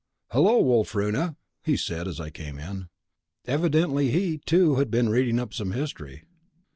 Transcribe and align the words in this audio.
"Hello, 0.31 0.59
Wulfruna!" 0.59 1.35
he 1.63 1.77
said, 1.77 2.07
as 2.07 2.19
I 2.19 2.31
came 2.31 2.57
in. 2.57 2.89
Evidently 3.45 4.09
he, 4.09 4.39
too, 4.39 4.77
had 4.77 4.89
been 4.89 5.09
reading 5.09 5.37
up 5.37 5.53
some 5.53 5.73
history. 5.73 6.23